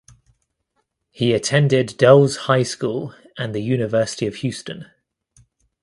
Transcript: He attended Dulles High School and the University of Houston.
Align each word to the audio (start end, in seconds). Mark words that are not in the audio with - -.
He 1.11 1.31
attended 1.31 1.95
Dulles 1.95 2.35
High 2.49 2.63
School 2.63 3.13
and 3.37 3.53
the 3.53 3.61
University 3.61 4.25
of 4.25 4.33
Houston. 4.37 4.87